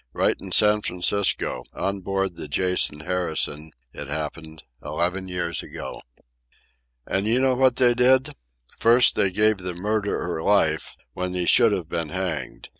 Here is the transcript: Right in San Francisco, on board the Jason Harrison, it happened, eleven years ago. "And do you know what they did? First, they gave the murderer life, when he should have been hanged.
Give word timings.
Right 0.13 0.35
in 0.41 0.51
San 0.51 0.81
Francisco, 0.81 1.63
on 1.75 1.99
board 1.99 2.35
the 2.35 2.47
Jason 2.47 3.01
Harrison, 3.01 3.69
it 3.93 4.07
happened, 4.07 4.63
eleven 4.83 5.27
years 5.27 5.61
ago. 5.61 6.01
"And 7.05 7.25
do 7.25 7.31
you 7.31 7.39
know 7.39 7.53
what 7.53 7.75
they 7.75 7.93
did? 7.93 8.31
First, 8.79 9.13
they 9.15 9.29
gave 9.29 9.59
the 9.59 9.75
murderer 9.75 10.41
life, 10.41 10.95
when 11.13 11.35
he 11.35 11.45
should 11.45 11.71
have 11.71 11.87
been 11.87 12.09
hanged. 12.09 12.69